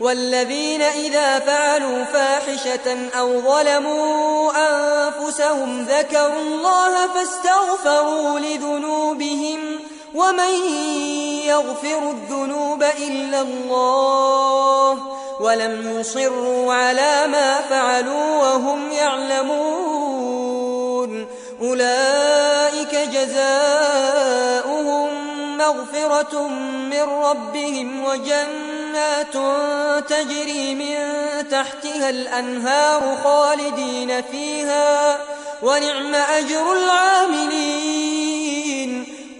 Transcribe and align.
والذين 0.00 0.82
إذا 0.82 1.38
فعلوا 1.38 2.04
فاحشة 2.04 3.10
أو 3.18 3.40
ظلموا 3.40 4.52
أنفسهم 4.56 5.82
ذكروا 5.82 6.40
الله 6.40 7.06
فاستغفروا 7.06 8.38
لذنوبهم 8.38 9.80
ومن 10.14 10.54
يغفر 11.46 12.10
الذنوب 12.10 12.82
إلا 12.82 13.40
الله 13.40 14.98
ولم 15.40 16.00
يصروا 16.00 16.74
على 16.74 17.26
ما 17.26 17.60
فعلوا 17.70 18.36
وهم 18.36 18.92
يعلمون 18.92 20.16
أولئك 21.62 22.94
جزاؤهم 22.94 24.66
مغفرة 25.58 26.48
من 26.90 27.02
ربهم 27.02 28.04
وجنات 28.96 29.36
تجري 30.08 30.74
من 30.74 30.96
تحتها 31.50 32.10
الأنهار 32.10 33.18
خالدين 33.24 34.22
فيها 34.22 35.18
ونعم 35.62 36.14
أجر 36.14 36.72
العاملين. 36.72 38.26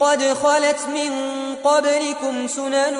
قد 0.00 0.22
خلت 0.22 0.86
من 0.94 1.12
قبلكم 1.64 2.48
سنن 2.48 2.96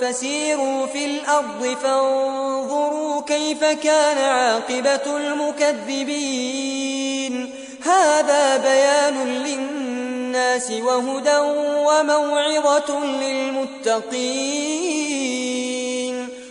فسيروا 0.00 0.86
في 0.86 1.04
الأرض 1.04 1.76
فانظروا 1.82 3.22
كيف 3.22 3.64
كان 3.64 4.18
عاقبة 4.18 5.16
المكذبين. 5.16 6.70
هذا 7.84 8.56
بيان 8.56 9.24
للناس 9.24 10.70
وهدى 10.70 11.38
وموعظة 11.86 13.04
للمتقين. 13.04 14.60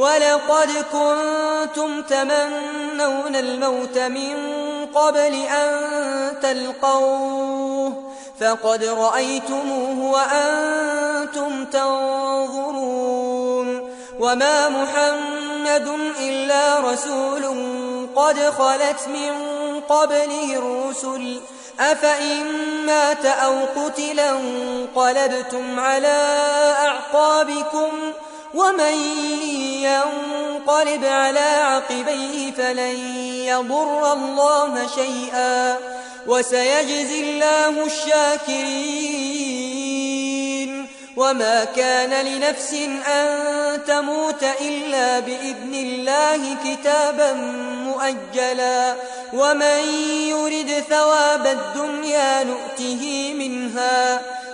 ولقد 0.00 0.84
كنتم 0.92 2.02
تمنون 2.02 3.36
الموت 3.36 3.98
من 3.98 4.36
قبل 4.94 5.34
أن 5.34 5.70
تلقوه 6.42 7.92
فقد 8.40 8.84
رأيتموه 8.84 10.12
وأنتم 10.12 11.64
تنظرون 11.64 13.10
وما 14.20 14.68
محمد 14.68 15.88
إلا 16.20 16.80
رسول 16.80 17.44
قد 18.16 18.40
خلت 18.40 19.08
من 19.08 19.32
قبله 19.88 20.56
الرسل 20.56 21.40
أفإن 21.80 22.46
مات 22.86 23.26
أو 23.26 23.54
قتلا 23.76 24.30
انقلبتم 24.30 25.80
على 25.80 26.38
أعقابكم 26.80 27.90
ومن 28.54 28.94
ينقلب 29.82 31.04
على 31.04 31.38
عقبيه 31.40 32.52
فلن 32.52 32.96
يضر 33.44 34.12
الله 34.12 34.86
شيئا 34.94 35.78
وسيجزي 36.26 37.20
الله 37.20 37.86
الشاكرين 37.86 39.30
وما 41.16 41.64
كان 41.64 42.26
لنفس 42.26 42.74
أن 43.06 43.84
تموت 43.86 44.42
إلا 44.60 45.18
بإذن 45.20 45.74
الله 45.74 46.56
كتابا 46.64 47.32
مؤجلا 47.84 48.94
ومن 49.32 49.80
يرد 50.28 50.84
ثواب 50.90 51.46
الدنيا 51.46 52.44
نؤته 52.44 53.34
منها 53.38 54.22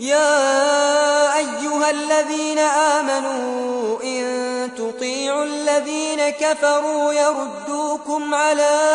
يا 0.00 1.36
أيها 1.36 1.90
الذين 1.90 2.58
آمنوا 2.58 4.02
إن 4.02 4.70
تطيعوا 4.78 5.44
الذين 5.44 6.30
كفروا 6.30 7.12
يردوكم 7.12 8.34
على 8.34 8.90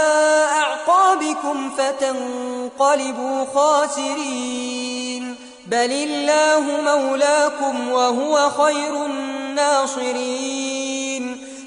أعقابكم 0.51 1.71
فتنقلبوا 1.77 3.45
خاسرين. 3.55 5.35
بل 5.65 5.91
الله 5.91 6.59
مولاكم 6.59 7.91
وهو 7.91 8.49
خير 8.49 9.05
الناصرين. 9.05 10.74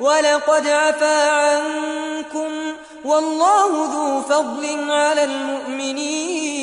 ولقد 0.00 0.66
عفا 0.66 1.30
عنكم 1.30 2.50
والله 3.04 3.88
ذو 3.92 4.20
فضل 4.20 4.90
على 4.90 5.24
المؤمنين. 5.24 6.53